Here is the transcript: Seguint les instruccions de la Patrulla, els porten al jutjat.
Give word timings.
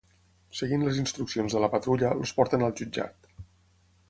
Seguint 0.59 0.85
les 0.87 1.01
instruccions 1.01 1.57
de 1.57 1.61
la 1.65 1.69
Patrulla, 1.75 2.15
els 2.23 2.35
porten 2.39 2.67
al 2.71 2.75
jutjat. 2.81 3.31